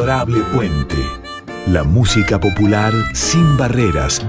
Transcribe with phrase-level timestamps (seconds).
[0.00, 0.96] Adorable Puente.
[1.66, 4.26] La música popular sin barreras.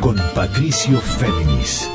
[0.00, 1.90] Con Patricio Féminis.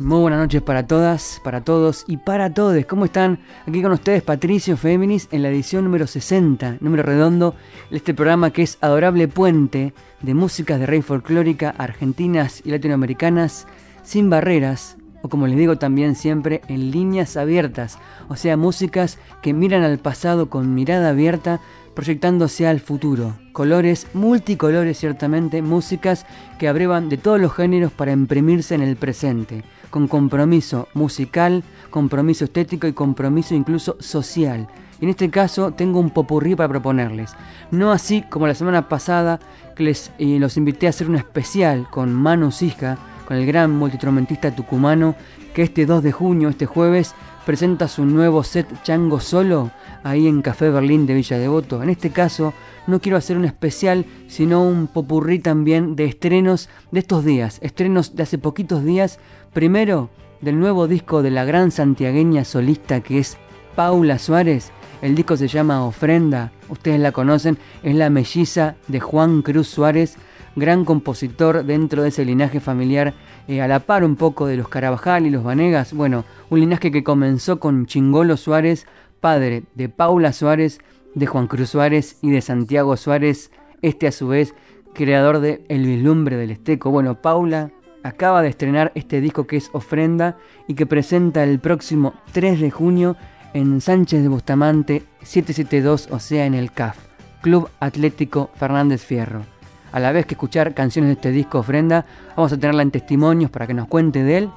[0.00, 2.84] Muy buenas noches para todas, para todos y para todos.
[2.86, 3.38] ¿Cómo están?
[3.68, 7.54] Aquí con ustedes Patricio Féminis en la edición número 60, número redondo,
[7.88, 13.68] de este programa que es Adorable Puente de músicas de rey folclórica argentinas y latinoamericanas
[14.02, 19.52] sin barreras, o como les digo también siempre, en líneas abiertas, o sea, músicas que
[19.52, 21.60] miran al pasado con mirada abierta,
[21.94, 23.36] proyectándose al futuro.
[23.52, 26.26] Colores, multicolores ciertamente, músicas
[26.58, 32.46] que abrevan de todos los géneros para imprimirse en el presente con compromiso musical, compromiso
[32.46, 34.66] estético y compromiso incluso social.
[35.00, 37.34] En este caso tengo un popurrí para proponerles.
[37.70, 39.38] No así como la semana pasada
[39.76, 42.98] que les eh, los invité a hacer un especial con Manu Sisca,
[43.34, 45.14] el gran multitromentista tucumano,
[45.54, 49.70] que este 2 de junio, este jueves, presenta su nuevo set Chango Solo
[50.04, 51.82] ahí en Café Berlín de Villa Devoto.
[51.82, 52.54] En este caso,
[52.86, 58.14] no quiero hacer un especial, sino un popurrí también de estrenos de estos días, estrenos
[58.14, 59.18] de hace poquitos días.
[59.52, 63.38] Primero, del nuevo disco de la gran santiagueña solista que es
[63.74, 64.72] Paula Suárez.
[65.00, 70.16] El disco se llama Ofrenda, ustedes la conocen, es la melliza de Juan Cruz Suárez,
[70.56, 73.14] gran compositor dentro de ese linaje familiar,
[73.48, 75.92] eh, a la par un poco de los Carabajal y los Vanegas.
[75.92, 78.86] Bueno, un linaje que comenzó con Chingolo Suárez,
[79.20, 80.80] padre de Paula Suárez,
[81.14, 83.50] de Juan Cruz Suárez y de Santiago Suárez,
[83.82, 84.54] este a su vez
[84.94, 86.90] creador de El vislumbre del Esteco.
[86.90, 87.70] Bueno, Paula
[88.02, 92.70] acaba de estrenar este disco que es Ofrenda y que presenta el próximo 3 de
[92.70, 93.16] junio
[93.54, 96.96] en Sánchez de Bustamante 772, o sea, en el CAF,
[97.42, 99.51] Club Atlético Fernández Fierro.
[99.92, 103.50] A la vez que escuchar canciones de este disco Ofrenda, vamos a tenerla en testimonios
[103.50, 104.50] para que nos cuente de él,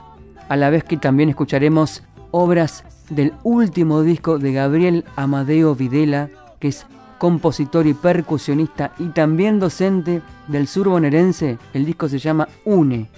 [0.48, 6.70] a la vez que también escucharemos obras del último disco de Gabriel Amadeo Videla, que
[6.70, 6.86] es
[7.18, 11.58] compositor y percusionista y también docente del sur bonaerense.
[11.74, 13.10] El disco se llama Une,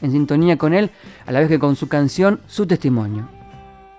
[0.00, 0.90] en sintonía con él,
[1.26, 3.28] a la vez que con su canción, su testimonio.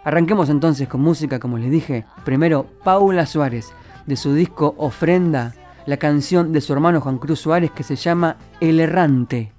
[0.04, 2.06] Arranquemos entonces con música, como les dije.
[2.24, 3.74] Primero, Paula Suárez,
[4.06, 5.54] de su disco Ofrenda,
[5.90, 9.54] la canción de su hermano Juan Cruz Suárez que se llama El Errante.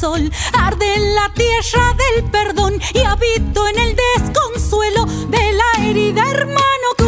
[0.00, 6.22] Sol, arde en la tierra del perdón y habito en el desconsuelo de la herida
[6.30, 6.99] hermano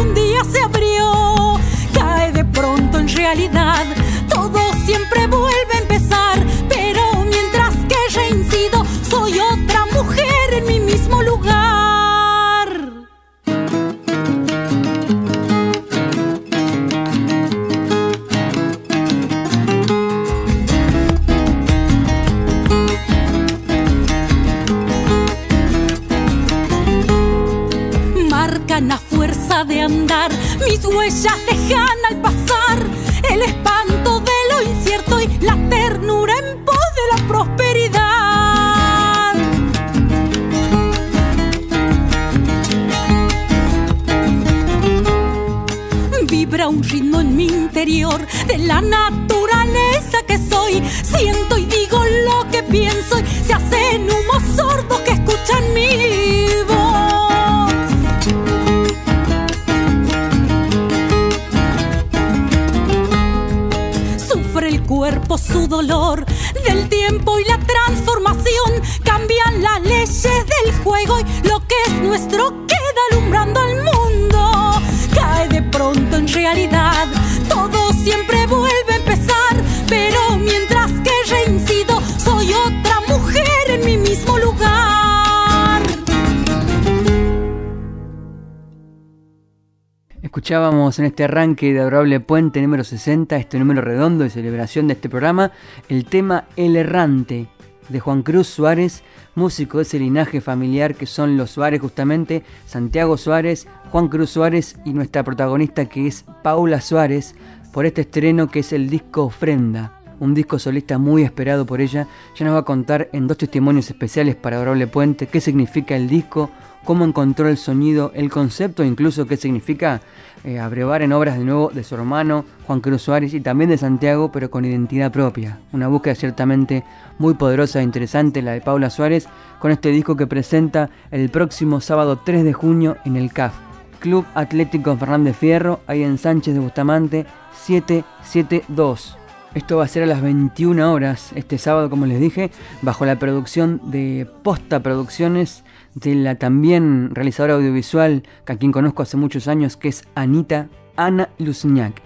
[90.53, 94.93] Escuchábamos en este arranque de Adorable Puente número 60, este número redondo de celebración de
[94.93, 95.51] este programa,
[95.89, 97.47] el tema El Errante
[97.89, 99.01] de Juan Cruz Suárez,
[99.33, 104.77] músico de ese linaje familiar que son los Suárez justamente, Santiago Suárez, Juan Cruz Suárez
[104.85, 107.33] y nuestra protagonista que es Paula Suárez,
[107.73, 112.07] por este estreno que es el disco Ofrenda, un disco solista muy esperado por ella.
[112.35, 116.07] Ya nos va a contar en dos testimonios especiales para Adorable Puente qué significa el
[116.07, 116.49] disco,
[116.85, 120.01] cómo encontró el sonido, el concepto, incluso qué significa
[120.45, 123.77] eh, abrevar en obras de nuevo de su hermano Juan Cruz Suárez y también de
[123.77, 125.59] Santiago, pero con identidad propia.
[125.73, 126.83] Una búsqueda ciertamente
[127.19, 129.27] muy poderosa e interesante, la de Paula Suárez,
[129.59, 133.53] con este disco que presenta el próximo sábado 3 de junio en el CAF.
[133.99, 139.22] Club Atlético Fernández Fierro, ahí en Sánchez de Bustamante 772.
[139.55, 142.49] Esto va a ser a las 21 horas este sábado, como les dije,
[142.81, 145.63] bajo la producción de Posta Producciones
[145.93, 150.69] de la también realizadora audiovisual que a quien conozco hace muchos años, que es Anita
[150.95, 152.01] Ana Luzñak.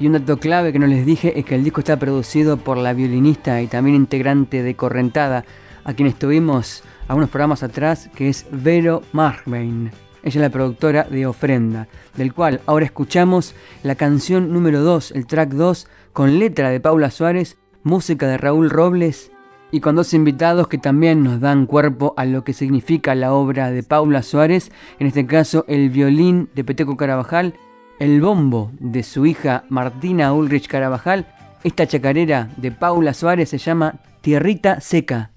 [0.00, 2.78] Y un dato clave que no les dije es que el disco está producido por
[2.78, 5.44] la violinista y también integrante de Correntada,
[5.84, 9.90] a quien estuvimos a unos programas atrás, que es Vero Marbein.
[10.26, 11.86] Ella es la productora de Ofrenda,
[12.16, 17.12] del cual ahora escuchamos la canción número 2, el track 2, con letra de Paula
[17.12, 19.30] Suárez, música de Raúl Robles
[19.70, 23.70] y con dos invitados que también nos dan cuerpo a lo que significa la obra
[23.70, 27.54] de Paula Suárez, en este caso el violín de Peteco Carabajal,
[28.00, 31.32] el bombo de su hija Martina Ulrich Carabajal.
[31.62, 35.30] Esta chacarera de Paula Suárez se llama Tierrita Seca.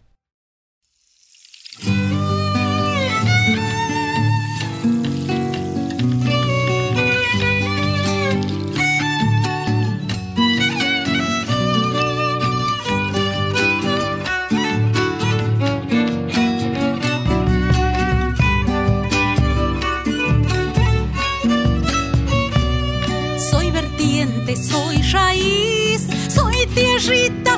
[27.00, 27.57] Tierrita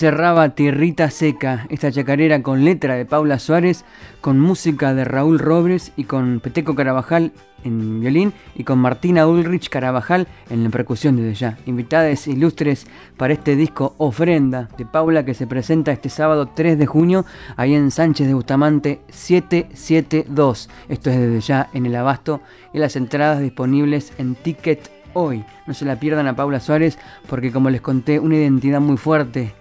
[0.00, 3.84] cerraba Tierrita Seca, esta chacarera con letra de Paula Suárez,
[4.22, 7.32] con música de Raúl Robles y con Peteco Carabajal
[7.64, 11.58] en violín y con Martina Ulrich Carabajal en la percusión desde ya.
[11.66, 12.86] Invitadas ilustres
[13.18, 17.26] para este disco Ofrenda de Paula que se presenta este sábado 3 de junio
[17.58, 20.70] ahí en Sánchez de Bustamante 772.
[20.88, 22.40] Esto es desde ya en el abasto
[22.72, 25.44] y las entradas disponibles en Ticket hoy.
[25.66, 29.59] No se la pierdan a Paula Suárez porque como les conté una identidad muy fuerte,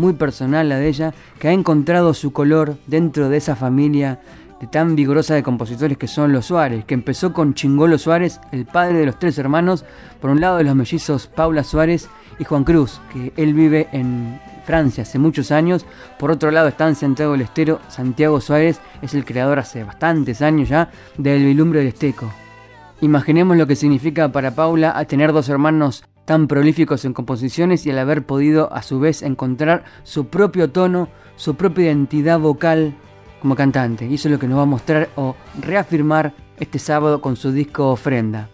[0.00, 4.18] muy personal la de ella, que ha encontrado su color dentro de esa familia
[4.60, 8.66] de tan vigorosa de compositores que son los Suárez, que empezó con Chingolo Suárez, el
[8.66, 9.84] padre de los tres hermanos,
[10.20, 14.40] por un lado de los mellizos Paula Suárez y Juan Cruz, que él vive en
[14.64, 15.86] Francia hace muchos años,
[16.18, 20.42] por otro lado está en Santiago del Estero, Santiago Suárez es el creador hace bastantes
[20.42, 22.30] años ya del Vilumbre del Esteco.
[23.02, 27.98] Imaginemos lo que significa para Paula tener dos hermanos tan prolíficos en composiciones y al
[27.98, 32.94] haber podido a su vez encontrar su propio tono, su propia identidad vocal
[33.40, 34.06] como cantante.
[34.06, 37.52] Y eso es lo que nos va a mostrar o reafirmar este sábado con su
[37.52, 38.48] disco Ofrenda.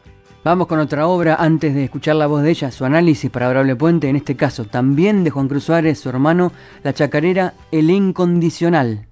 [0.44, 3.75] Vamos con otra obra antes de escuchar la voz de ella, su análisis para Adorable
[3.75, 6.52] Puente, en este caso también de Juan Cruz Suárez, su hermano,
[6.85, 9.08] la chacarera El Incondicional.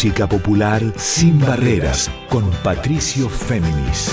[0.00, 4.10] Música popular sin barreras con Patricio Féminis.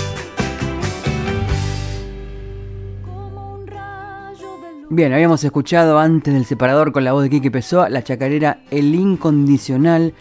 [4.90, 8.96] Bien, habíamos escuchado antes del separador con la voz de Quique Pessoa la chacarera El
[8.96, 10.14] Incondicional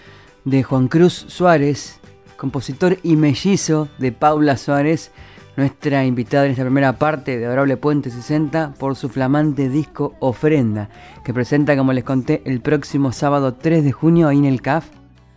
[0.45, 1.99] de Juan Cruz Suárez,
[2.37, 5.11] compositor y mellizo de Paula Suárez,
[5.57, 10.89] nuestra invitada en esta primera parte de Adorable Puente 60 por su flamante disco Ofrenda,
[11.25, 14.87] que presenta, como les conté, el próximo sábado 3 de junio ahí en el CAF,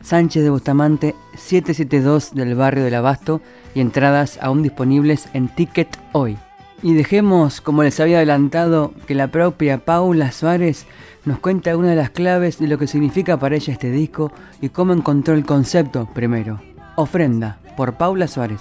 [0.01, 3.41] Sánchez de Bustamante 772 del barrio del Abasto
[3.74, 6.38] y entradas aún disponibles en Ticket Hoy.
[6.82, 10.86] Y dejemos, como les había adelantado, que la propia Paula Suárez
[11.25, 14.70] nos cuenta una de las claves de lo que significa para ella este disco y
[14.70, 16.62] cómo encontró el concepto primero.
[17.00, 18.60] Ofrenda, por Paula Suárez.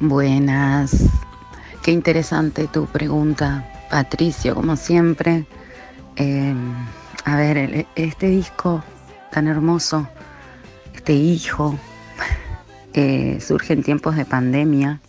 [0.00, 1.04] Buenas,
[1.84, 5.46] qué interesante tu pregunta, Patricio, como siempre.
[6.16, 6.74] Em,
[7.24, 8.82] a ver, este disco
[9.30, 10.08] tan hermoso,
[10.96, 11.78] este hijo,
[12.94, 15.00] eh, surge en tiempos de pandemia,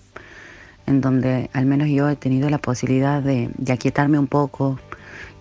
[0.85, 4.79] en donde al menos yo he tenido la posibilidad de, aquietarme un poco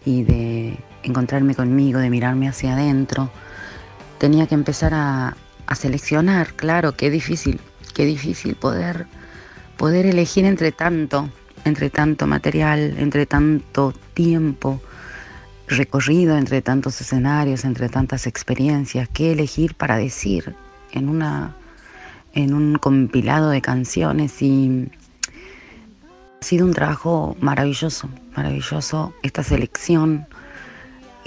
[0.06, 3.28] y de encontrarme conmigo, de mirarme hacia adentro.
[4.16, 5.36] Tenía que empezar a,
[5.66, 7.60] a seleccionar, claro, qué difícil,
[7.94, 9.06] qué difícil poder
[9.76, 11.28] poder elegir entre tanto,
[11.64, 14.80] entre tanto material, entre tanto tiempo
[15.68, 20.54] recorrido, entre tantos escenarios, entre tantas experiencias, qué elegir para decir
[20.92, 21.54] en una
[22.32, 24.40] en un compilado de canciones.
[24.42, 24.88] Y
[26.40, 30.26] ha sido un trabajo maravilloso, maravilloso esta selección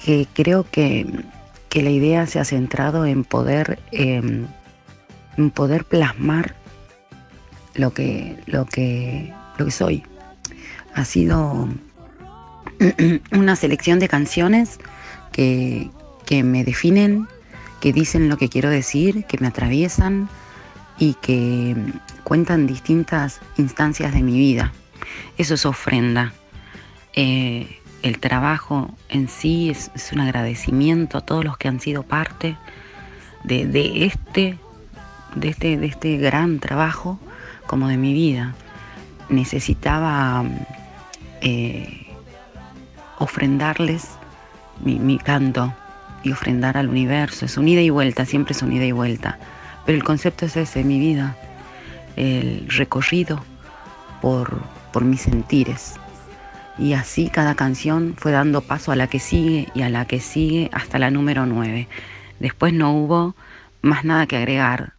[0.04, 1.06] que creo que,
[1.76, 4.48] la idea se ha centrado en poder, em,
[5.38, 6.56] en poder plasmar
[7.76, 10.04] lo que, lo que, lo que soy.
[10.96, 11.70] Ha sido
[13.32, 14.80] una selección de canciones
[15.32, 15.90] que,
[16.26, 17.28] que me definen,
[17.80, 20.30] que dicen lo que quiero decir, que me atraviesan
[20.98, 21.76] y que
[22.24, 24.74] cuentan distintas instancias de mi vida.
[25.38, 26.34] Eso es ofrenda.
[27.14, 32.56] Eh, el trabajo en sí es, un agradecimiento a todos los que han sido parte
[33.44, 34.58] de, este,
[35.36, 37.20] de, este, de este gran trabajo
[37.68, 38.56] como de mi vida.
[39.30, 40.44] Necesitaba
[41.42, 42.08] eh,
[43.20, 44.10] ofrendarles
[44.84, 45.74] mi, canto
[46.24, 47.46] y ofrendar al universo.
[47.46, 49.38] Es unida y vuelta, siempre es unida y vuelta.
[49.86, 51.36] Pero el concepto es ese, mi vida,
[52.16, 53.44] el recorrido
[54.22, 55.99] por, por mis sentires.
[56.80, 60.22] Y así cada canción fue dando paso a la que sigue y a la que
[60.22, 61.90] sigue hasta la número 9.
[62.40, 63.36] Después no hubo
[63.82, 64.94] más nada que agregar.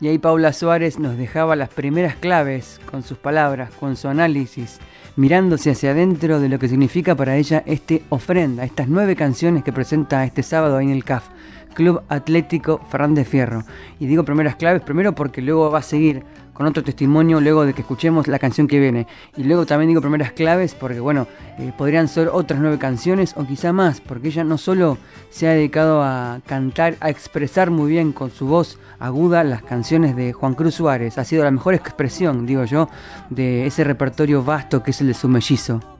[0.00, 4.78] Y ahí Paula Suárez nos dejaba las primeras claves con sus palabras, con su análisis,
[5.14, 9.72] mirándose hacia adentro de lo que significa para ella este ofrenda, estas nueve canciones que
[9.72, 11.28] presenta este sábado ahí en el CAF,
[11.74, 13.62] Club Atlético Fernández Fierro.
[14.00, 16.24] Y digo primeras claves, primero porque luego va a seguir
[16.56, 19.06] con otro testimonio luego de que escuchemos la canción que viene.
[19.36, 21.26] Y luego también digo primeras claves porque, bueno,
[21.58, 24.96] eh, podrían ser otras nueve canciones o quizá más, porque ella no solo
[25.28, 30.16] se ha dedicado a cantar, a expresar muy bien con su voz aguda las canciones
[30.16, 32.88] de Juan Cruz Suárez, ha sido la mejor expresión, digo yo,
[33.28, 35.95] de ese repertorio vasto que es el de su mellizo.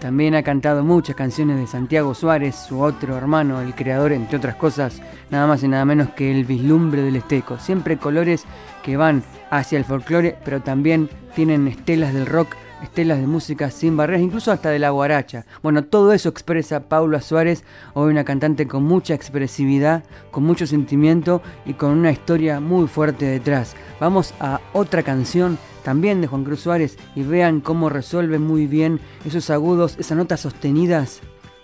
[0.00, 4.54] También ha cantado muchas canciones de Santiago Suárez, su otro hermano, el creador, entre otras
[4.54, 7.58] cosas, nada más y nada menos que el vislumbre del esteco.
[7.58, 8.44] Siempre colores
[8.84, 13.96] que van hacia el folclore, pero también tienen estelas del rock, estelas de música sin
[13.96, 15.46] barreras, incluso hasta de la guaracha.
[15.62, 17.64] Bueno, todo eso expresa Paula Suárez,
[17.94, 23.26] hoy una cantante con mucha expresividad, con mucho sentimiento y con una historia muy fuerte
[23.26, 23.76] detrás.
[24.00, 29.00] Vamos a otra canción también de Juan Cruz Suárez y vean cómo resuelve muy bien
[29.24, 31.20] esos agudos, esas notas sostenidas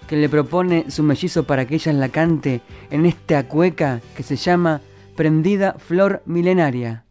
[0.06, 4.36] que le propone su mellizo para que ella la cante en esta cueca que se
[4.36, 4.80] llama
[5.16, 7.04] Prendida Flor Milenaria.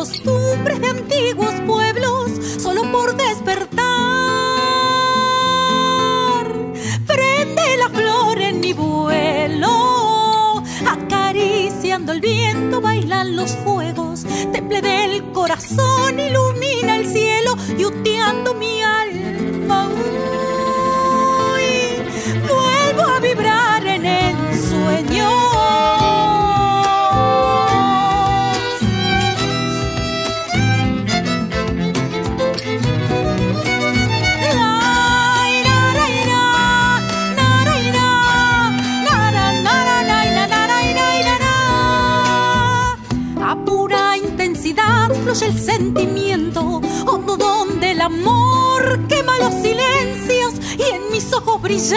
[0.00, 3.76] Costumbres de antiguos pueblos solo por despertar.
[7.06, 16.18] Prende la flor en mi vuelo, acariciando el viento bailan los fuegos, temple del corazón
[16.18, 18.69] ilumina el cielo, yuteando mi
[51.70, 51.92] mis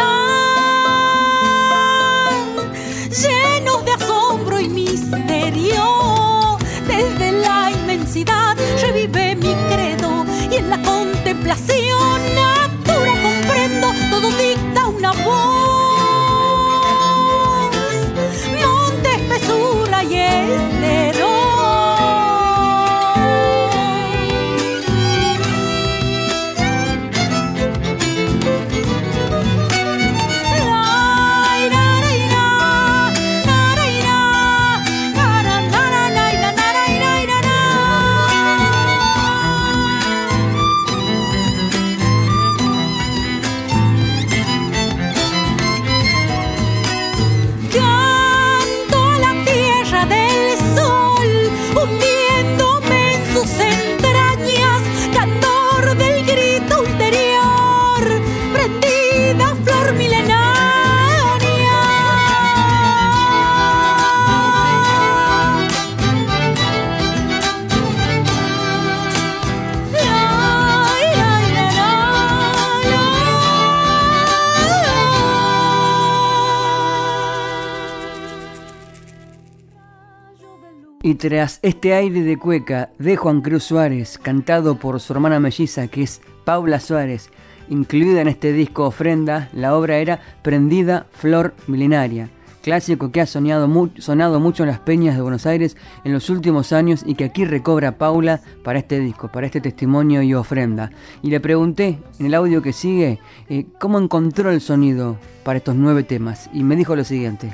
[81.23, 86.03] tras este aire de cueca de Juan Cruz Suárez, cantado por su hermana melliza, que
[86.03, 87.29] es Paula Suárez,
[87.69, 92.29] incluida en este disco Ofrenda, la obra era Prendida Flor Milenaria,
[92.61, 97.03] clásico que ha sonado mucho en las peñas de Buenos Aires en los últimos años
[97.05, 100.91] y que aquí recobra Paula para este disco, para este testimonio y ofrenda.
[101.21, 105.75] Y le pregunté en el audio que sigue eh, cómo encontró el sonido para estos
[105.75, 107.53] nueve temas y me dijo lo siguiente.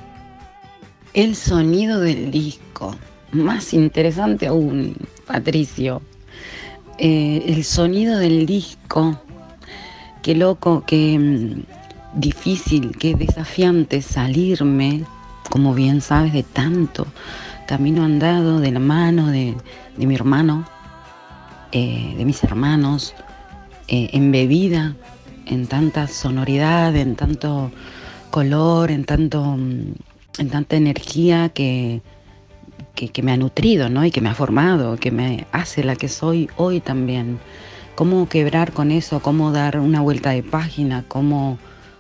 [1.13, 2.95] El sonido del disco
[3.31, 6.01] más interesante aún, Patricio.
[6.97, 9.19] Eh, el sonido del disco,
[10.21, 15.05] qué loco, qué mm, difícil, qué desafiante salirme,
[15.49, 17.07] como bien sabes, de tanto
[17.67, 19.55] camino andado de la mano de,
[19.97, 20.65] mi hermano,
[21.71, 23.13] eh, de mis hermanos,
[23.87, 24.95] eh, embebida
[25.45, 27.71] en tanta sonoridad, en tanto
[28.31, 29.93] color, en tanto mm,
[30.39, 32.01] en tanta energía que
[33.07, 34.03] que, me ha nutrido, ¿no?
[34.05, 37.39] Y que me ha formado, que me hace la que soy hoy también.
[37.95, 41.57] Cómo quebrar con eso, cómo dar una vuelta de página, cómo,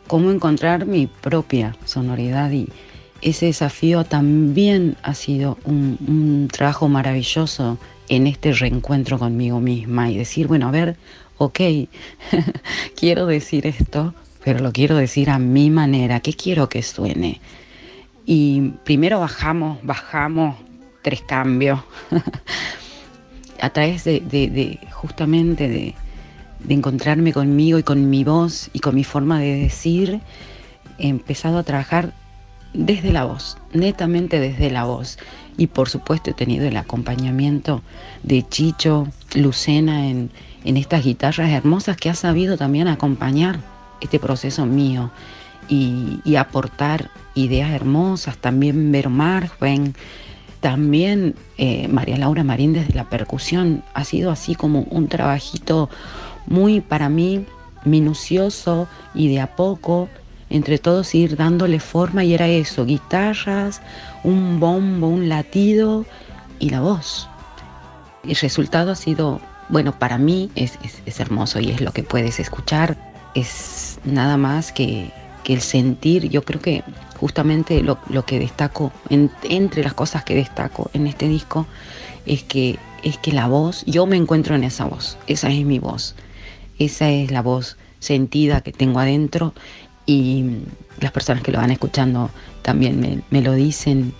[0.07, 2.69] cómo encontrar mi propia sonoridad y
[3.21, 10.17] ese desafío también ha sido un, un trabajo maravilloso en este reencuentro conmigo misma y
[10.17, 10.95] decir, bueno, a ver,
[11.37, 11.59] ok,
[12.95, 17.41] quiero decir esto, pero lo quiero decir a mi manera, ¿qué quiero que suene?
[18.25, 20.55] Y primero bajamos, bajamos
[21.01, 21.79] tres cambios,
[23.61, 25.95] a través de, justamente de,
[26.67, 30.19] encontrarme conmigo y con mi voz y con mi forma de decir,
[30.97, 32.13] he empezado a trabajar
[32.73, 35.17] desde la voz, netamente desde la voz.
[35.57, 37.81] Y por supuesto he tenido el acompañamiento
[38.23, 40.31] de Chicho, Lucena en,
[40.63, 43.59] estas guitarras hermosas que ha sabido también acompañar
[44.01, 45.11] este proceso mío
[45.67, 49.95] y, aportar ideas hermosas, también ver Margen,
[50.61, 55.89] también eh, María Laura Marín desde la percusión ha sido así como un trabajito
[56.47, 57.45] muy para mí
[57.85, 60.09] minucioso y de a poco
[60.49, 63.81] entre todos ir dándole forma y era eso, guitarras,
[64.23, 66.05] un bombo, un latido
[66.59, 67.29] y la voz.
[68.23, 70.77] El resultado ha sido, bueno, para mí es,
[71.19, 72.97] hermoso y es lo que puedes escuchar,
[73.35, 75.11] es nada más que,
[75.49, 76.83] el sentir, yo creo que
[77.17, 81.65] justamente lo, que destaco, entre las cosas que destaco en este disco,
[82.25, 85.79] es que, es que la voz, yo me encuentro en esa voz, esa es mi
[85.79, 86.15] voz,
[86.77, 89.53] esa es la voz sentida que tengo adentro
[90.05, 90.45] y
[90.99, 92.29] las personas que lo van escuchando
[92.61, 94.13] también me, lo dicen.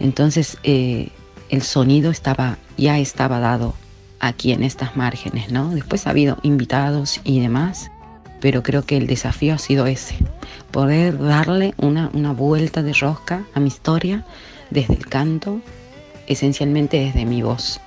[0.00, 1.08] Entonces eh,
[1.48, 3.74] el sonido estaba, ya estaba dado
[4.20, 5.70] aquí en estas márgenes, ¿no?
[5.70, 7.90] Después ha habido invitados y demás,
[8.44, 10.16] pero creo que el desafío ha sido ese,
[10.70, 14.26] poder darle una, una vuelta de rosca a mi historia
[14.68, 15.62] desde el canto,
[16.26, 17.80] esencialmente desde mi voz.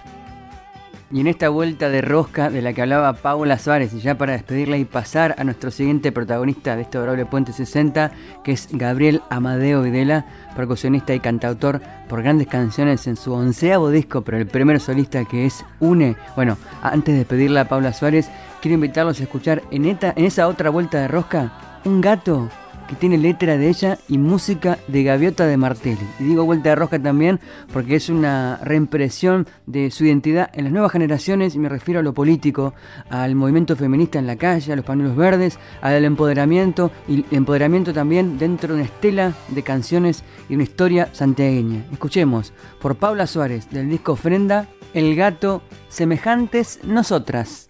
[1.11, 4.33] Y en esta vuelta de rosca de la que hablaba Paula Suárez, y ya para
[4.33, 8.11] despedirla y pasar a nuestro siguiente protagonista de este adorable Puente 60,
[8.43, 14.23] que es Gabriel Amadeo Videla, percusionista y cantautor por grandes canciones en su onceavo disco,
[14.23, 16.17] pero el primer solista que es Une.
[16.35, 18.29] Bueno, antes de despedirla a Paula Suárez,
[18.61, 22.49] quiero invitarlos a escuchar en, esa otra vuelta de rosca un gato
[22.87, 26.07] que tiene letra de ella y música de Gaviota de Martelli.
[26.19, 27.39] Y digo Vuelta de Rosca también
[27.73, 32.03] porque es una reimpresión de su identidad en las nuevas generaciones, y me refiero a
[32.03, 32.73] lo político,
[33.09, 38.37] al movimiento feminista en la calle, a los panelos verdes, al empoderamiento y empoderamiento también
[38.37, 41.83] dentro de una estela de canciones y una historia santiagueña.
[41.91, 47.66] Escuchemos por Paula Suárez del disco Ofrenda, El gato, semejantes nosotras.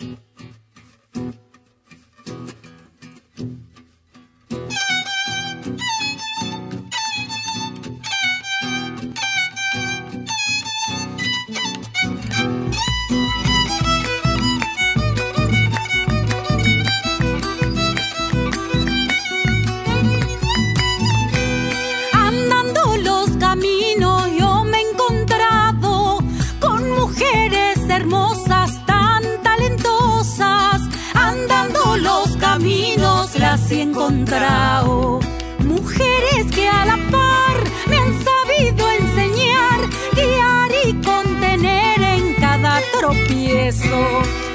[0.00, 0.18] Thank
[1.16, 1.49] you.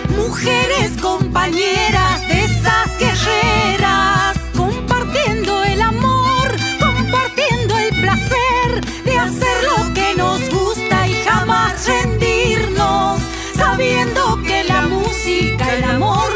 [0.10, 10.16] Mujeres compañeras de esas guerreras, compartiendo el amor, compartiendo el placer de hacer lo que
[10.18, 13.22] nos gusta y jamás rendirnos,
[13.56, 16.35] sabiendo que la música, el amor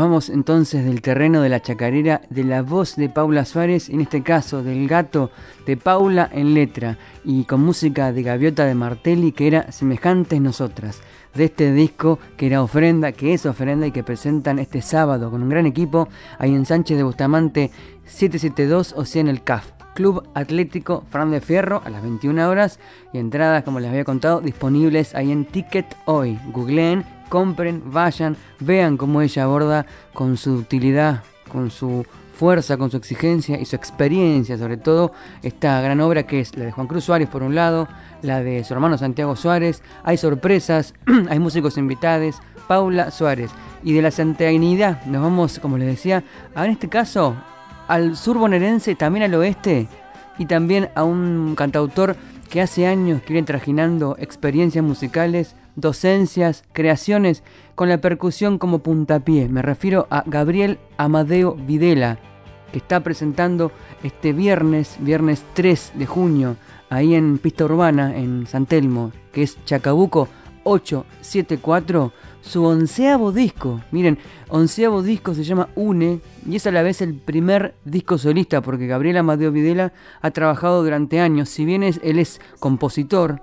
[0.00, 4.22] vamos entonces del terreno de la chacarera, de la voz de Paula Suárez, en este
[4.22, 5.30] caso del gato
[5.66, 11.02] de Paula en letra y con música de Gaviota de Martelli que era Semejantes Nosotras,
[11.34, 15.42] de este disco que era ofrenda, que es ofrenda y que presentan este sábado con
[15.42, 16.08] un gran equipo
[16.38, 17.70] ahí en Sánchez de Bustamante
[18.06, 19.72] 772, o sea en el CAF.
[19.94, 22.78] Club Atlético Fran de Fierro a las 21 horas
[23.12, 26.38] y entradas, como les había contado, disponibles ahí en Ticket Hoy.
[26.52, 32.98] Googleen, compren, vayan, vean cómo ella aborda con su utilidad, con su fuerza, con su
[32.98, 35.12] exigencia y su experiencia, sobre todo,
[35.42, 37.88] esta gran obra que es la de Juan Cruz Suárez por un lado,
[38.20, 40.92] la de su hermano Santiago Suárez, hay sorpresas,
[41.30, 42.36] hay músicos invitados,
[42.68, 43.50] Paula Suárez.
[43.82, 46.22] Y de la santiaguinidad nos vamos, como les decía,
[46.54, 47.34] a, en este caso
[47.88, 49.88] al sur bonaerense, también al oeste,
[50.38, 52.16] y también a un cantautor
[52.48, 57.42] que hace años que viene trajinando experiencias musicales, docencias, creaciones
[57.74, 59.48] con la percusión como puntapié.
[59.48, 62.18] Me refiero a Gabriel Amadeo Videla,
[62.72, 66.56] que está presentando este viernes, viernes 3 de junio,
[66.88, 70.28] ahí en Pista Urbana, en San Telmo, que es Chacabuco
[70.64, 73.80] 874, su onceavo disco.
[73.90, 78.60] Miren, onceavo disco se llama Une y es a la vez el primer disco solista
[78.60, 81.48] porque Gabriel Amadeo Videla ha trabajado durante años.
[81.48, 83.42] Si bien es, él es compositor,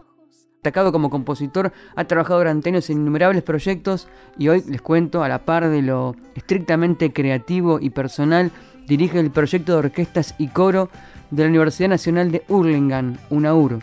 [0.67, 5.29] destacado como compositor, ha trabajado durante años en innumerables proyectos y hoy les cuento, a
[5.29, 8.51] la par de lo estrictamente creativo y personal,
[8.85, 10.89] dirige el proyecto de orquestas y coro
[11.31, 13.79] de la Universidad Nacional de Hurlingham, UNAUR.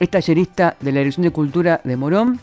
[0.00, 2.40] Es tallerista de la Dirección de Cultura de Morón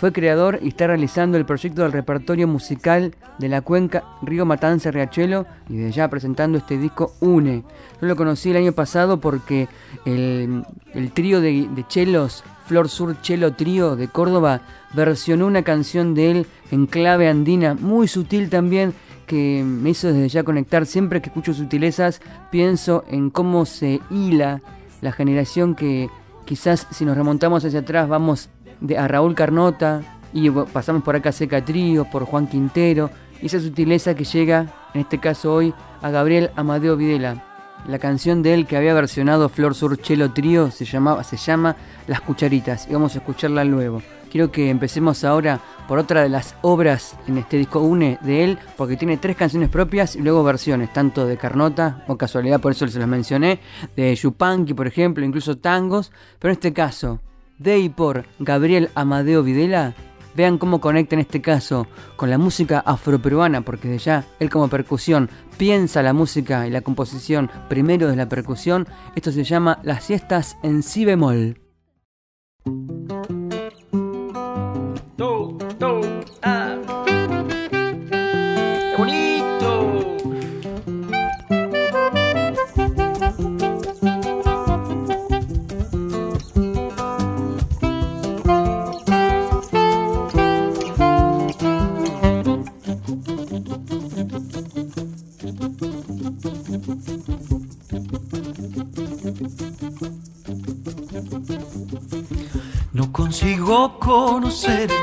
[0.00, 4.90] fue creador y está realizando el proyecto del repertorio musical de la cuenca Río Matanza
[4.90, 7.64] Riachuelo y de ya presentando este disco Une.
[8.00, 9.68] Yo lo conocí el año pasado porque
[10.06, 14.60] el, el trío de, de chelos, Flor Sur Chelo Trío de Córdoba,
[14.94, 18.94] versionó una canción de él en clave andina, muy sutil también,
[19.26, 20.86] que me hizo desde ya conectar.
[20.86, 22.20] Siempre que escucho sutilezas,
[22.52, 24.62] pienso en cómo se hila
[25.00, 26.10] la generación que
[26.44, 30.02] quizás si nos remontamos hacia atrás vamos de, a Raúl Carnota
[30.32, 33.10] y pasamos por acá Seca Trío, por Juan Quintero,
[33.42, 37.49] y esa sutileza que llega, en este caso hoy, a Gabriel Amadeo Videla.
[37.88, 42.20] La canción de él que había versionado Flor Sur Chelo Trío se, se llama Las
[42.20, 44.02] Cucharitas y vamos a escucharla luego.
[44.30, 48.58] Quiero que empecemos ahora por otra de las obras en este disco UNE de él,
[48.76, 52.86] porque tiene tres canciones propias y luego versiones, tanto de Carnota, o casualidad por eso
[52.86, 53.58] se las mencioné,
[53.96, 57.18] de Yupanqui, por ejemplo, incluso tangos, pero en este caso,
[57.58, 59.94] de y por Gabriel Amadeo Videla,
[60.34, 64.68] vean cómo conecta en este caso con la música afroperuana, porque de ya él como
[64.68, 68.86] percusión piensa la música y la composición primero de la percusión.
[69.14, 71.60] Esto se llama Las siestas en si bemol.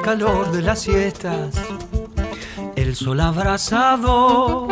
[0.07, 1.53] Calor de las siestas,
[2.77, 4.69] el sol abrasador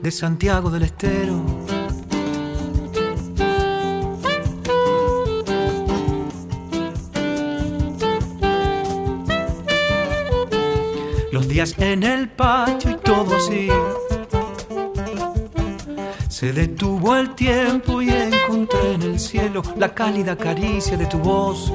[0.00, 1.44] de Santiago del Estero.
[11.30, 13.68] Los días en el patio y todo así.
[16.30, 21.70] Se detuvo el tiempo y encontré en el cielo la cálida caricia de tu voz.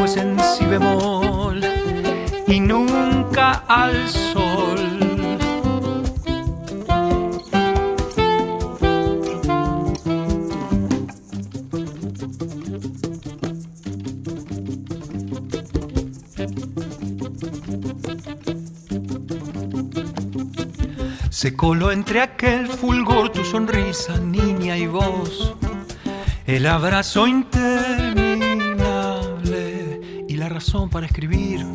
[0.00, 1.60] es en si bemol
[2.46, 4.78] y nunca al sol.
[21.28, 25.54] Se coló entre aquel fulgor tu sonrisa, niña y voz,
[26.46, 27.91] el abrazo interno
[30.72, 31.66] razón para escribir.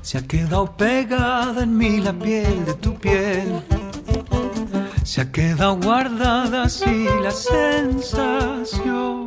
[0.00, 3.62] Se ha quedado pegada en mí la piel de tu piel.
[5.04, 9.19] Se ha quedado guardada así la sensación.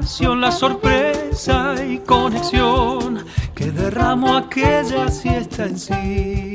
[0.00, 6.54] La sorpresa y conexión que derramo aquella siesta en sí,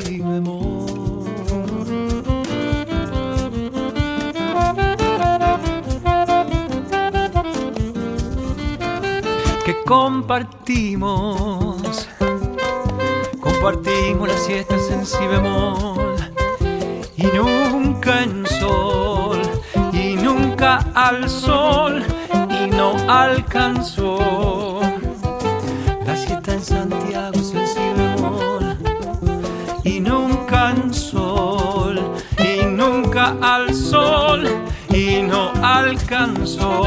[9.63, 12.09] Que compartimos,
[13.39, 16.15] compartimos las siestas en si bemol
[17.17, 19.39] y nunca en sol
[19.93, 22.03] y nunca al sol
[23.07, 24.81] alcanzó.
[26.05, 27.79] La siesta en Santiago es el si
[29.83, 31.99] y nunca en sol
[32.37, 34.47] y nunca al sol
[34.93, 36.83] y no alcanzó.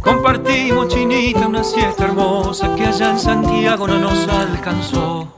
[0.00, 5.33] Compartimos chinita una siesta hermosa que allá en Santiago no nos alcanzó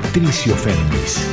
[0.00, 1.28] Patricio Féminis.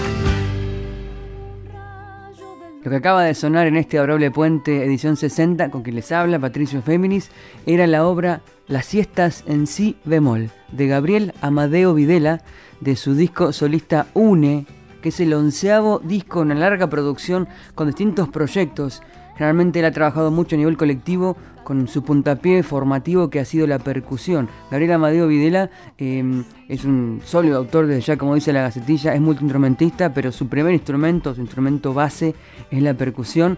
[2.84, 6.40] Lo que acaba de sonar en este Adorable Puente edición 60, con quien les habla
[6.40, 7.30] Patricio Féminis,
[7.68, 12.42] era la obra Las siestas en si bemol, de Gabriel Amadeo Videla,
[12.82, 14.66] de su disco solista Une,
[15.04, 19.04] que es el onceavo disco, una larga producción con distintos proyectos.
[19.36, 23.68] Generalmente él ha trabajado mucho a nivel colectivo con su puntapié formativo que ha sido
[23.68, 24.48] la percusión.
[24.72, 26.24] Gabriel Amadeo Videla eh,
[26.70, 30.74] es un sólido autor desde ya, como dice la gacetilla, es multiinstrumentista, pero su primer
[30.74, 32.34] instrumento, su instrumento base
[32.72, 33.58] es la percusión.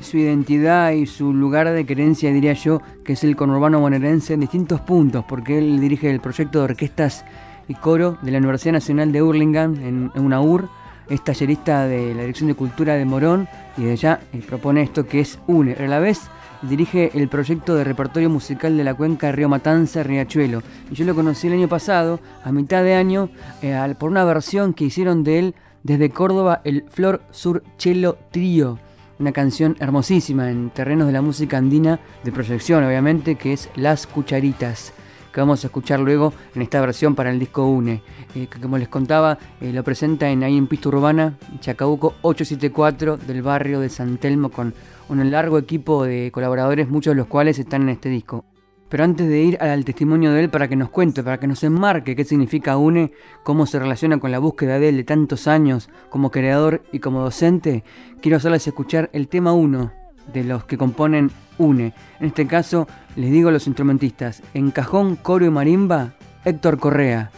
[0.00, 4.40] Su identidad y su lugar de querencia, diría yo, que es el conurbano bonaerense en
[4.40, 7.26] distintos puntos, porque él dirige el proyecto de orquestas
[7.68, 10.70] y coro de la Universidad Nacional de Hurlingham, en, en una UR,
[11.10, 15.06] es tallerista de la Dirección de Cultura de Morón y de allá eh, propone esto
[15.06, 15.74] que es UNE.
[15.74, 16.30] A la vez
[16.62, 20.62] dirige el proyecto de repertorio musical de la cuenca Río Matanza Riachuelo.
[20.90, 23.30] Y yo lo conocí el año pasado, a mitad de año,
[23.62, 28.78] eh, por una versión que hicieron de él desde Córdoba, el Flor Sur Chelo Trío.
[29.18, 34.06] Una canción hermosísima en terrenos de la música andina, de proyección obviamente, que es Las
[34.06, 34.92] Cucharitas
[35.32, 38.02] que vamos a escuchar luego en esta versión para el disco UNE,
[38.34, 43.16] eh, que como les contaba, eh, lo presenta en ahí en Pista Urbana, Chacabuco 874
[43.16, 44.74] del barrio de San Telmo, con
[45.10, 48.44] un largo equipo de colaboradores, muchos de los cuales están en este disco.
[48.88, 51.62] Pero antes de ir al testimonio de él para que nos cuente, para que nos
[51.62, 53.12] enmarque qué significa UNE,
[53.44, 57.22] cómo se relaciona con la búsqueda de él de tantos años como creador y como
[57.22, 57.84] docente,
[58.20, 59.92] quiero hacerles escuchar el tema 1
[60.32, 61.92] de los que componen UNE.
[62.18, 67.30] En este caso, les digo a los instrumentistas, en cajón, coro y marimba, Héctor Correa.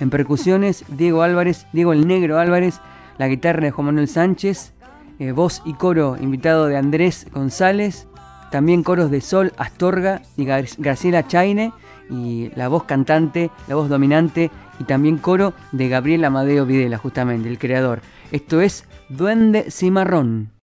[0.00, 2.80] En percusiones, Diego Álvarez, Diego el Negro Álvarez,
[3.16, 4.74] la guitarra de Juan Manuel Sánchez,
[5.18, 8.06] eh, voz y coro invitado de Andrés González,
[8.50, 11.72] también coros de Sol Astorga y Graciela Chaine,
[12.10, 14.50] y la voz cantante, la voz dominante,
[14.80, 18.00] y también coro de Gabriel Amadeo Videla, justamente, el creador.
[18.32, 20.57] Esto es Duende Cimarrón.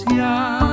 [0.00, 0.71] Yeah.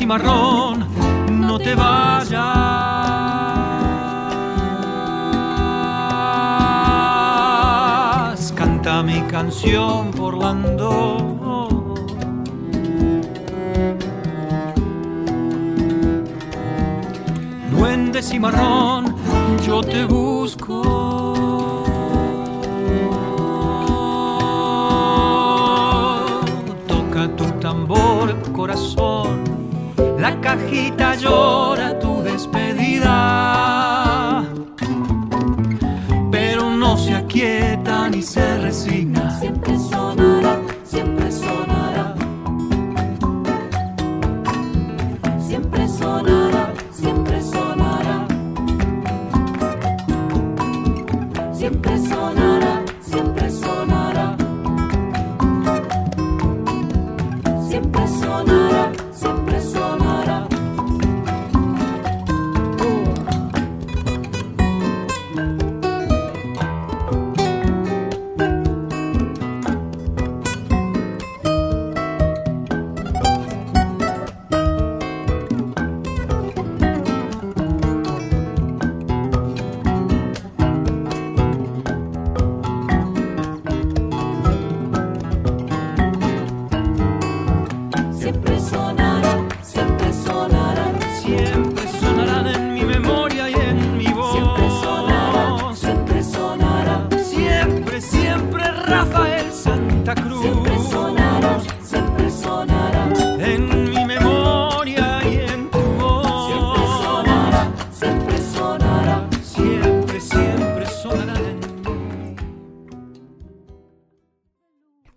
[0.00, 0.86] Cimarrón,
[1.30, 2.40] no te vayas.
[8.56, 11.94] Canta mi canción por Lando.
[17.70, 19.14] Duende cimarrón,
[19.66, 20.39] yo te busco.
[30.70, 33.08] La cajita llora tu despedida.
[36.30, 39.36] Pero no se aquieta ni se resigna.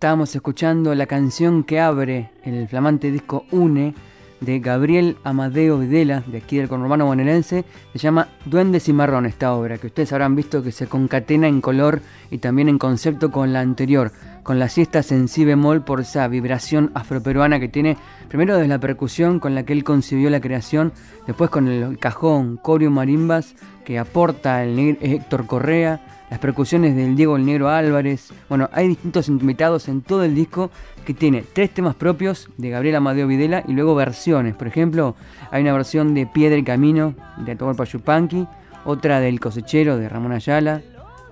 [0.04, 3.94] Estábamos escuchando la canción que abre el flamante disco Une
[4.38, 7.64] de Gabriel Amadeo Videla, de aquí del conurbano bonaerense.
[7.94, 12.02] Se llama Duende Cimarrón esta obra, que ustedes habrán visto que se concatena en color
[12.30, 15.46] y también en concepto con la anterior, con las siestas en si
[15.86, 17.96] por esa vibración afroperuana que tiene,
[18.28, 20.92] primero desde la percusión con la que él concibió la creación,
[21.26, 23.54] después con el cajón, corio marimbas
[23.86, 28.32] que aporta el Héctor Correa, las percusiones del Diego el Negro Álvarez.
[28.48, 30.72] Bueno, hay distintos invitados en todo el disco
[31.06, 34.56] que tiene tres temas propios de Gabriel Amadeo Videla y luego versiones.
[34.56, 35.14] Por ejemplo,
[35.52, 38.48] hay una versión de Piedra y Camino de Atahualpa Yupanqui,
[38.84, 40.82] otra del Cosechero de Ramón Ayala,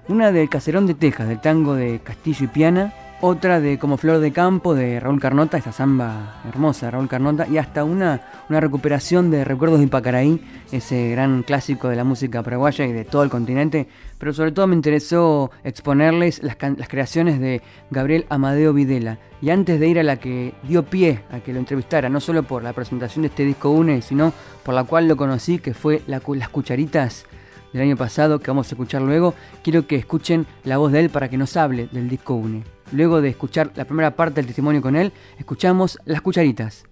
[0.06, 2.94] una del Caserón de Texas del tango de Castillo y Piana,
[3.24, 7.46] otra de Como Flor de Campo de Raúl Carnota, esta samba hermosa de Raúl Carnota,
[7.46, 12.42] y hasta una, una recuperación de Recuerdos de Ipacaraí, ese gran clásico de la música
[12.42, 13.86] paraguaya y de todo el continente,
[14.18, 17.62] pero sobre todo me interesó exponerles las, las creaciones de
[17.92, 19.18] Gabriel Amadeo Videla.
[19.40, 22.42] Y antes de ir a la que dio pie a que lo entrevistara, no solo
[22.42, 24.32] por la presentación de este disco UNE, sino
[24.64, 27.24] por la cual lo conocí, que fue Las Cucharitas
[27.72, 31.10] del año pasado, que vamos a escuchar luego, quiero que escuchen la voz de él
[31.10, 32.64] para que nos hable del disco UNE.
[32.92, 36.84] Luego de escuchar la primera parte del testimonio con él, escuchamos Las Cucharitas.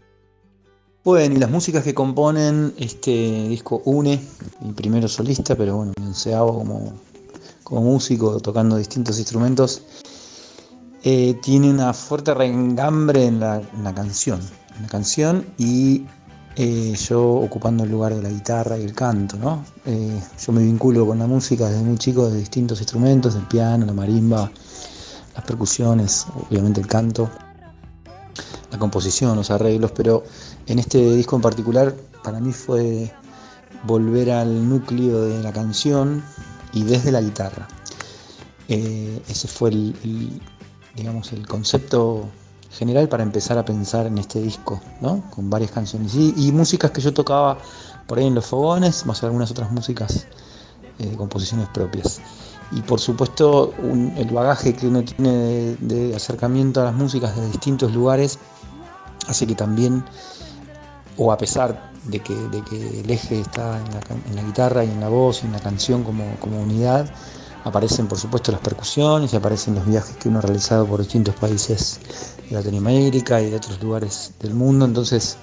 [1.03, 4.21] Bueno, y las músicas que componen este disco Une,
[4.61, 6.93] mi primero solista, pero bueno, me onceavo como,
[7.65, 9.83] como músico, tocando distintos instrumentos,
[11.03, 14.41] eh, tiene una fuerte reengambre en la, en la canción,
[14.77, 16.05] en la canción y
[16.57, 19.65] eh, yo ocupando el lugar de la guitarra y el canto, ¿no?
[19.87, 23.87] Eh, yo me vinculo con la música desde muy chico de distintos instrumentos, el piano,
[23.87, 24.51] la marimba,
[25.35, 27.31] las percusiones, obviamente el canto,
[28.71, 30.25] la composición, los arreglos, pero
[30.67, 33.13] en este disco en particular para mí fue
[33.85, 36.23] volver al núcleo de la canción
[36.73, 37.67] y desde la guitarra.
[38.69, 40.41] Eh, ese fue el,
[40.95, 42.29] digamos, el concepto
[42.71, 45.23] general para empezar a pensar en este disco, ¿no?
[45.31, 47.59] Con varias canciones y, músicas que yo tocaba
[48.07, 50.27] por ahí en los fogones, más algunas otras músicas
[50.99, 52.21] eh, de composiciones propias.
[52.73, 53.75] Y por supuesto
[54.17, 58.39] el bagaje que uno tiene de, acercamiento a las músicas de distintos lugares
[59.27, 60.05] hace que también,
[61.17, 64.85] o a pesar de que, de que el eje está en la, en la, guitarra
[64.85, 67.13] y en la voz y en la canción como, como unidad,
[67.65, 71.35] aparecen por supuesto las percusiones y aparecen los viajes que uno ha realizado por distintos
[71.37, 72.01] países
[72.49, 74.85] de Latinoamérica y de otros lugares del mundo.
[74.85, 75.37] Entonces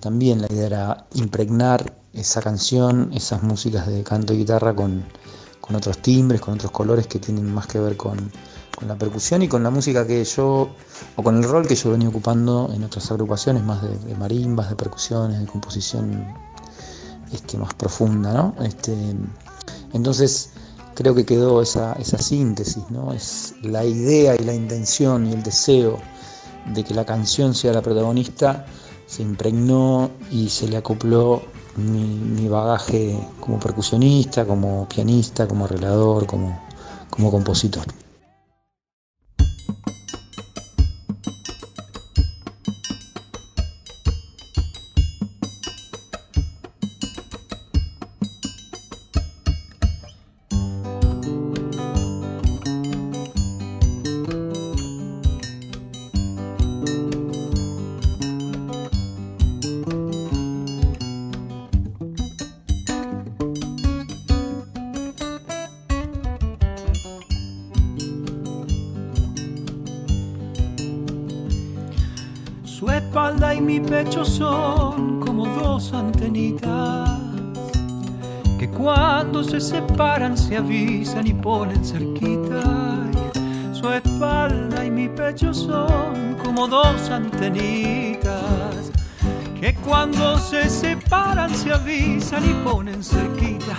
[0.00, 5.04] también la idea era impregnar esa canción, esas músicas de canto y guitarra con,
[5.74, 8.30] otros timbres, con otros colores que tienen más que ver con,
[8.86, 10.68] la percusión y con la música que yo,
[11.16, 14.76] o con el rol que yo venía ocupando en otras agrupaciones, más de, marimbas, de
[14.76, 16.26] percusiones, de composición
[17.32, 18.54] este, más profunda, ¿no?
[18.62, 18.94] Este,
[19.92, 20.50] entonces,
[20.96, 23.12] creo que quedó esa, esa síntesis, ¿no?
[23.12, 25.98] Es la idea y la intención y el deseo
[26.74, 28.66] de que la canción sea la protagonista,
[29.06, 31.42] se impregnó y se le acopló
[31.76, 36.58] mi, mi bagaje como percusionista, como pianista, como arreglador, como,
[37.10, 37.84] como compositor.
[80.46, 82.62] Se avisan y ponen cerquita.
[83.72, 88.92] Su espalda y mi pecho son como dos antenitas
[89.60, 93.76] que cuando se separan se avisan y ponen cerquita.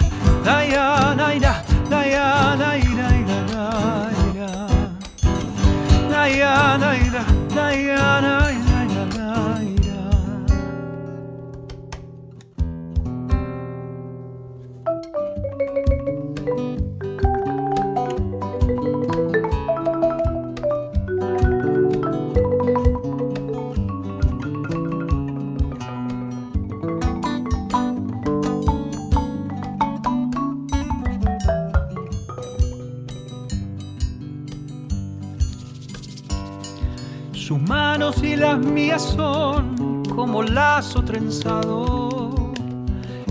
[38.99, 42.53] Son como lazo trenzado,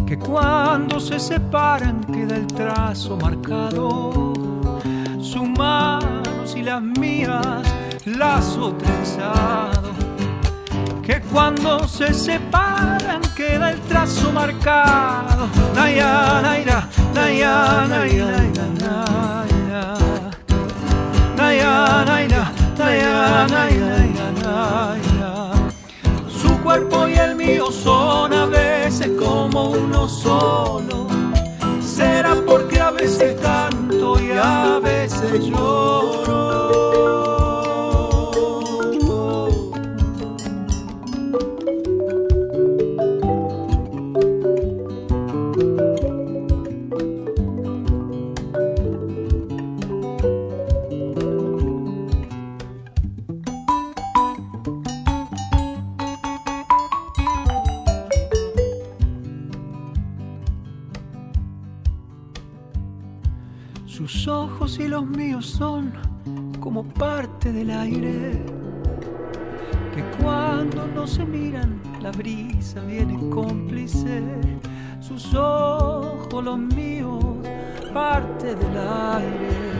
[0.06, 4.32] que cuando se separan queda el trazo marcado.
[5.20, 7.62] Sus manos y las mías,
[8.04, 9.90] lazo trenzado,
[11.02, 15.48] que cuando se separan queda el trazo marcado.
[15.74, 19.98] Naya, naira, naya, naira, naira,
[21.36, 24.06] naya, naira, naya, naira,
[26.76, 31.06] cuerpo y el mío son a veces como uno solo.
[31.80, 37.25] Será porque a veces canto y a veces lloro.
[65.40, 65.92] Son
[66.60, 68.42] como parte del aire,
[69.94, 74.22] que cuando no se miran la brisa viene cómplice,
[75.00, 77.24] sus ojos los míos,
[77.94, 79.72] parte del aire,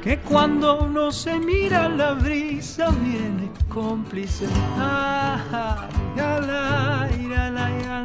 [0.00, 4.46] que cuando uno se mira la brisa viene cómplice.
[4.76, 8.02] Ah, la, la, la, la, la,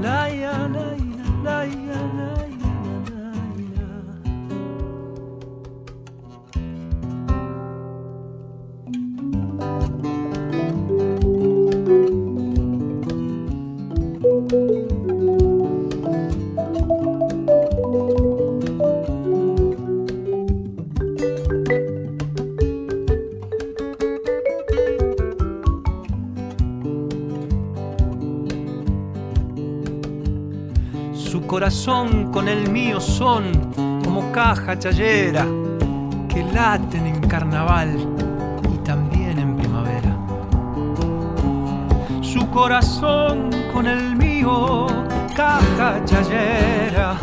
[0.00, 0.28] la,
[1.42, 2.45] la,
[31.86, 33.52] corazón con el mío son
[34.02, 35.46] como caja chayera
[36.28, 37.96] que laten en carnaval
[38.74, 40.16] y también en primavera.
[42.22, 44.88] Su corazón con el mío,
[45.36, 47.14] caja chayera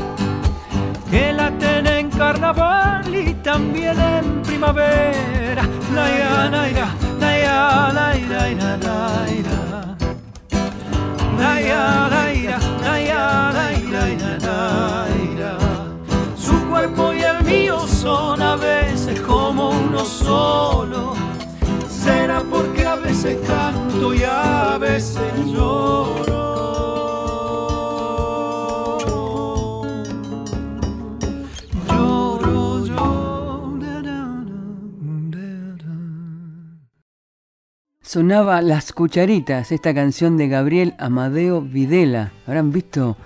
[1.11, 5.68] que laten en carnaval y también en primavera.
[5.93, 6.88] La ira, la ira,
[7.20, 8.47] la ira, la ira,
[16.38, 21.13] Su cuerpo y el mío son a veces como uno solo.
[21.88, 26.53] Será porque a veces canto y a veces lloro.
[38.14, 42.32] Sonaba Las Cucharitas, esta canción de Gabriel Amadeo Videla.
[42.45, 43.18] ¿Habrán visto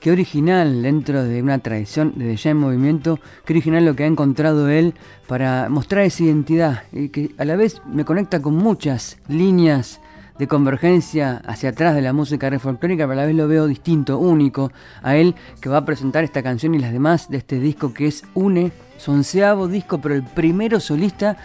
[0.00, 4.06] Qué original dentro de una tradición de ya en movimiento, qué original lo que ha
[4.06, 4.92] encontrado él
[5.26, 10.02] para mostrar esa identidad y que a la vez me conecta con muchas líneas
[10.38, 14.18] de convergencia hacia atrás de la música folclórica, pero a la vez lo veo distinto,
[14.18, 14.72] único
[15.02, 18.08] a él que va a presentar esta canción y las demás de este disco que
[18.08, 21.36] es Une, su onceavo disco, pero el primero solista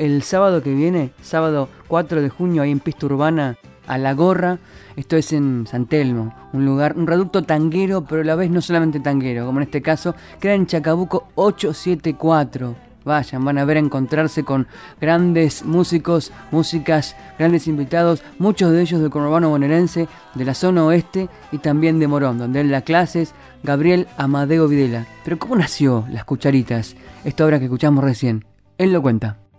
[0.00, 4.58] el sábado que viene, sábado 4 de junio, ahí en Pista Urbana, a La Gorra.
[4.96, 8.62] Esto es en San Telmo, un lugar, un reducto tanguero, pero a la vez no
[8.62, 12.74] solamente tanguero, como en este caso, queda en Chacabuco 874.
[13.04, 14.66] Vayan, van a ver a encontrarse con
[14.98, 21.28] grandes músicos, músicas, grandes invitados, muchos de ellos del conurbano bonaerense, de la zona oeste
[21.52, 25.06] y también de Morón, donde él da clases, Gabriel Amadeo Videla.
[25.24, 26.96] Pero ¿cómo nació Las Cucharitas?
[27.22, 28.46] Esta obra que escuchamos recién.
[28.78, 29.49] Él lo cuenta.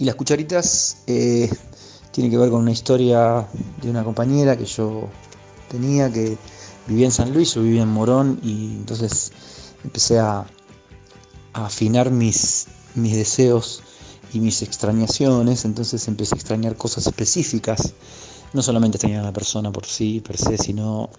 [0.00, 1.50] Y Las Cucharitas eh,
[2.10, 3.46] tiene que ver con una historia
[3.82, 5.10] de una compañera que yo
[5.68, 6.38] tenía que
[6.86, 9.30] vivía en San Luis, o vivía en Morón y entonces
[9.84, 10.46] empecé a,
[11.52, 13.82] afinar mis, mis deseos
[14.32, 17.92] y mis extrañaciones, entonces empecé a extrañar cosas específicas,
[18.54, 21.10] no solamente extrañar a la persona por sí, per se, sino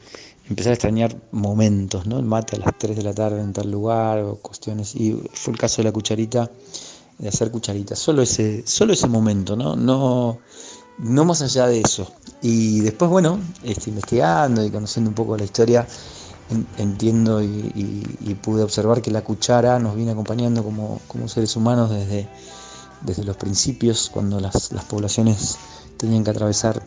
[0.49, 2.17] empezar a extrañar momentos, ¿no?
[2.17, 5.53] El mate a las 3 de la tarde en tal lugar o cuestiones, y fue
[5.53, 6.49] el caso de la cucharita,
[7.21, 9.75] de hacer cucharitas, solo ese, solo ese momento, ¿no?
[9.77, 10.39] No
[11.01, 12.11] no más allá de eso.
[12.41, 15.87] Y después, bueno, este, investigando y conociendo un poco la historia,
[16.77, 22.27] entiendo y, pude observar que la cuchara nos viene acompañando como, seres humanos desde,
[23.01, 25.57] desde los principios, cuando las, poblaciones
[25.97, 26.81] tenían que atravesar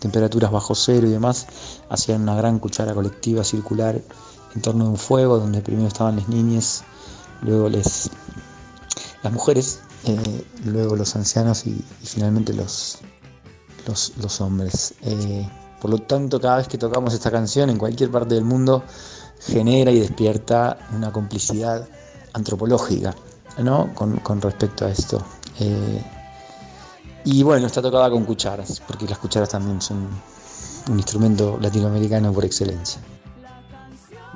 [0.00, 1.46] temperaturas bajo cero y demás,
[1.88, 4.00] hacían una gran cuchara colectiva circular
[4.54, 6.84] en torno de un fuego donde primero estaban las niñas,
[7.42, 8.10] luego les,
[9.26, 12.98] las mujeres, eh, luego los ancianos y finalmente los,
[13.86, 14.94] los, hombres.
[15.02, 15.48] Eh,
[15.80, 18.84] por lo tanto, cada vez que tocamos esta canción en cualquier parte del mundo,
[19.40, 21.88] genera y despierta una complicidad
[22.34, 23.16] antropológica
[23.58, 23.92] ¿no?
[23.94, 25.20] con, respecto a esto.
[25.58, 26.04] Eh,
[27.24, 30.08] y bueno, está tocada con cucharas, porque las cucharas también son
[30.88, 33.00] un instrumento latinoamericano por excelencia.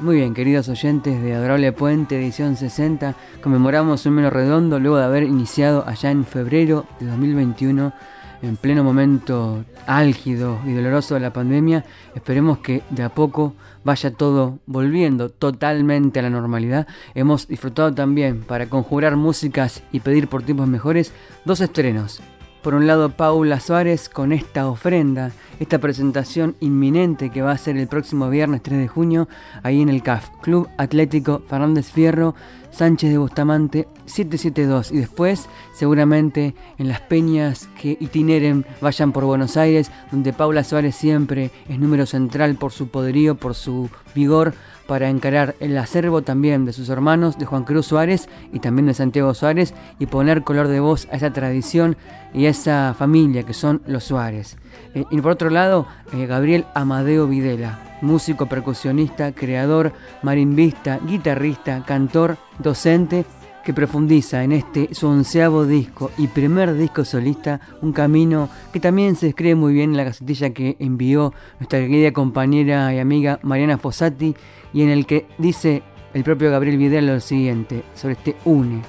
[0.01, 5.05] Muy bien, queridos oyentes de Adorable Puente, edición 60, conmemoramos un menos redondo luego de
[5.05, 7.93] haber iniciado allá en febrero de 2021
[8.41, 11.85] en pleno momento álgido y doloroso de la pandemia,
[12.15, 13.53] esperemos que de a poco
[13.85, 16.87] vaya todo volviendo totalmente a la normalidad.
[17.15, 21.13] Hemos disfrutado también, para conjurar músicas y pedir por tiempos mejores,
[21.45, 22.23] dos estrenos.
[22.63, 27.79] Por un lado, Paula Suárez con esta ofrenda, esta presentación inminente que va a ser
[27.79, 29.29] el próximo viernes 3 de junio,
[29.63, 32.35] ahí en el CAF, Club Atlético Fernández Fierro,
[32.71, 39.57] Sánchez de Bustamante 772 y después seguramente en las peñas que itineren vayan por Buenos
[39.57, 44.55] Aires donde Paula Suárez siempre es número central por su poderío, por su vigor
[44.91, 48.95] para encarar el acervo también de sus hermanos, de Juan Cruz Suárez y también de
[48.95, 51.97] Santiago Suárez y poner color de voz a esa tradición
[52.35, 54.57] y a esa familia que son los Suárez.
[54.97, 62.37] Eh, y por otro lado, eh, Gabriel Amadeo Videla músico, percusionista, creador, marimbista, guitarrista, cantor,
[62.59, 63.25] docente
[63.65, 69.17] que profundiza en este su onceavo disco y primer disco solista, un camino que también
[69.17, 73.79] se describe muy bien en la gacetilla que envió nuestra querida compañera y amiga Mariana
[73.79, 74.35] Fossati
[74.73, 75.83] y en el que dice
[76.15, 78.83] el propio Gabriel Vidal lo siguiente sobre este UNE.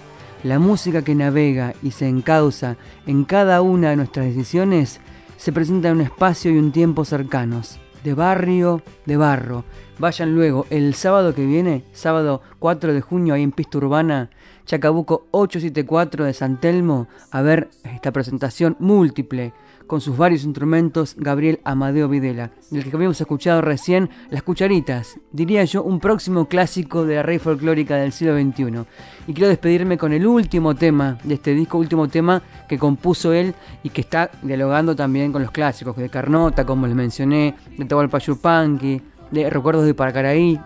[0.44, 5.00] La música que navega y se encausa en cada una de nuestras decisiones
[5.38, 9.66] se presenta en un espacio y un tiempo cercanos, de barrio, de barro.
[10.00, 14.32] Vayan luego el sábado que viene, sábado 4 de junio, ahí en Pista Urbana,
[14.72, 19.52] Chacabuco 874 de San Telmo, a ver esta presentación múltiple
[19.86, 25.66] con sus varios instrumentos Gabriel Amadeo Videla, del que habíamos escuchado recién Las Cucharitas, diría
[25.66, 28.86] yo un próximo clásico de la rey folclórica del siglo XXI.
[29.28, 33.54] Y quiero despedirme con el último tema de este disco, último tema que compuso él
[33.84, 38.20] y que está dialogando también con los clásicos de Carnota, como les mencioné, de Tahualpa
[38.20, 39.02] Yupanqui,
[39.32, 40.58] de Recuerdos de Paracaraí,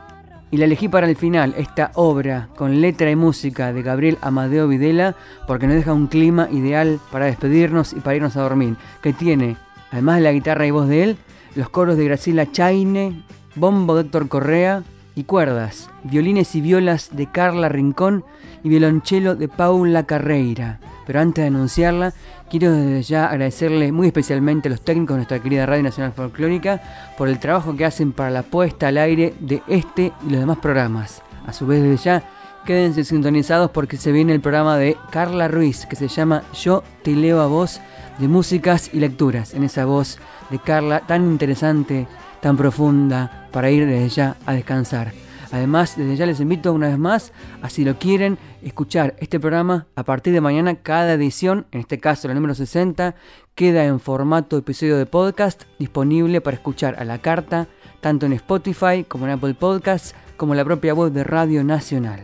[0.52, 4.68] y la elegí para el final, esta obra con letra y música de Gabriel Amadeo
[4.68, 5.16] Videla,
[5.48, 9.58] porque nos deja un clima ideal para despedirnos y para irnos a dormir, que tiene,
[9.92, 11.18] además de la guitarra y voz de él,
[11.56, 13.24] los coros de Graciela Chaine,
[13.56, 14.84] bombo de Héctor Correa
[15.16, 18.24] y cuerdas, violines y violas de Carla Rincón
[18.64, 20.80] y violonchelo de Paula Carreira.
[21.06, 22.14] Pero antes de anunciarla,
[22.50, 26.82] quiero desde ya agradecerle muy especialmente a los técnicos de nuestra querida Radio Nacional Folclórica
[27.18, 30.58] por el trabajo que hacen para la puesta al aire de este y los demás
[30.60, 31.22] programas.
[31.46, 32.24] A su vez, desde ya,
[32.66, 37.12] quédense sintonizados porque se viene el programa de Carla Ruiz que se llama Yo te
[37.12, 37.80] leo a vos
[38.18, 39.54] de músicas y lecturas.
[39.54, 40.18] En esa voz
[40.50, 42.08] de Carla tan interesante,
[42.42, 45.25] tan profunda, para ir desde ya a descansar.
[45.54, 49.88] Además, desde ya les invito una vez más a si lo quieren escuchar este programa
[49.96, 50.76] a partir de mañana.
[50.76, 53.16] Cada edición, en este caso la número 60,
[53.56, 57.68] queda en formato episodio de podcast disponible para escuchar a la carta,
[58.02, 62.22] tanto en Spotify como en Apple Podcasts, como en la propia voz de Radio Nacional.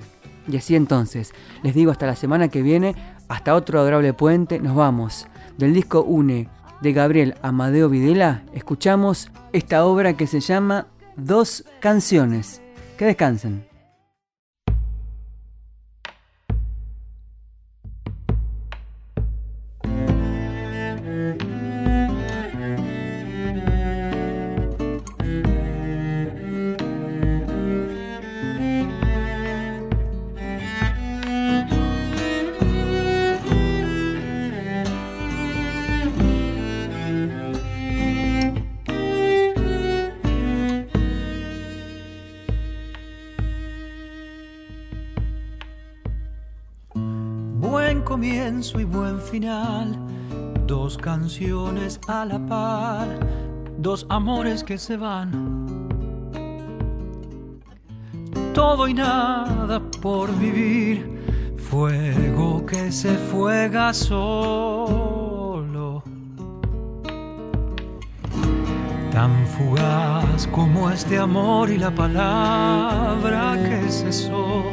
[0.47, 2.95] Y así entonces, les digo hasta la semana que viene,
[3.29, 5.27] hasta otro adorable puente, nos vamos.
[5.57, 6.49] Del disco UNE
[6.81, 12.60] de Gabriel Amadeo Videla, escuchamos esta obra que se llama Dos canciones.
[13.01, 13.70] Que descansen.
[49.31, 49.97] Final,
[50.67, 53.07] dos canciones a la par,
[53.77, 55.31] dos amores que se van.
[58.53, 65.23] Todo y nada por vivir, fuego que se fuega solo.
[69.11, 74.63] Tan fugaz como este amor y la palabra que cesó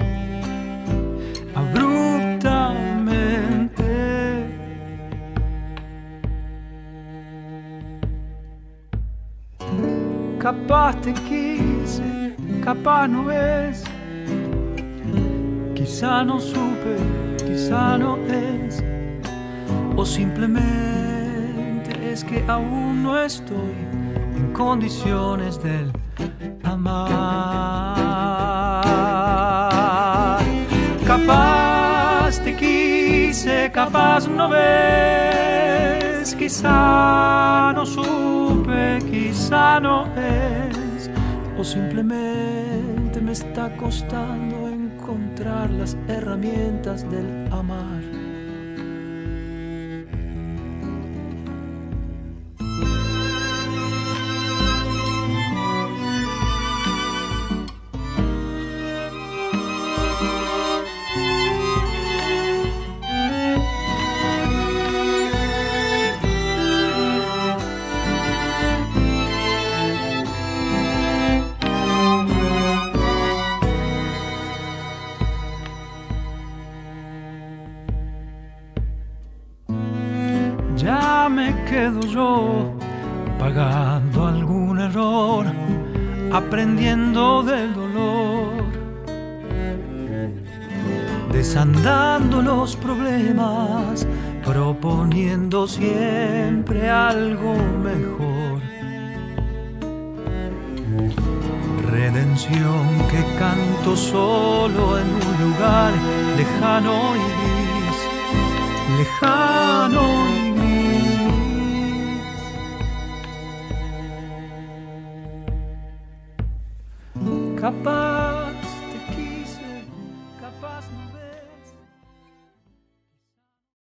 [10.48, 12.34] Capaz te quise,
[12.64, 13.84] capaz no ves.
[15.74, 16.96] Quizá no supe,
[17.36, 18.82] quizá no es.
[19.94, 23.76] O simplemente es que aún no estoy
[24.36, 25.92] en condiciones del
[26.64, 27.98] amar.
[31.06, 35.37] Capaz te quise, capaz no ves.
[36.36, 41.10] Quizá no supe, quizá no es,
[41.58, 47.87] o simplemente me está costando encontrar las herramientas del amar.